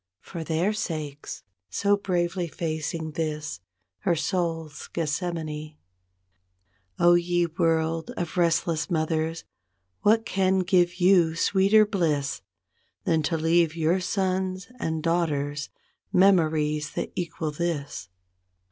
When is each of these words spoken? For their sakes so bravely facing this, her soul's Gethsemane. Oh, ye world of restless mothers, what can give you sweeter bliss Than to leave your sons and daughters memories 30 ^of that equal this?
For 0.21 0.43
their 0.43 0.73
sakes 0.73 1.43
so 1.69 1.95
bravely 1.95 2.47
facing 2.47 3.11
this, 3.11 3.59
her 3.99 4.15
soul's 4.15 4.87
Gethsemane. 4.91 5.75
Oh, 6.97 7.13
ye 7.13 7.45
world 7.45 8.09
of 8.17 8.35
restless 8.35 8.89
mothers, 8.89 9.43
what 10.01 10.25
can 10.25 10.61
give 10.61 10.95
you 10.95 11.35
sweeter 11.35 11.85
bliss 11.85 12.41
Than 13.03 13.21
to 13.21 13.37
leave 13.37 13.75
your 13.75 13.99
sons 13.99 14.69
and 14.79 15.03
daughters 15.03 15.69
memories 16.11 16.89
30 16.89 16.89
^of 16.89 16.93
that 16.95 17.11
equal 17.15 17.51
this? 17.51 18.09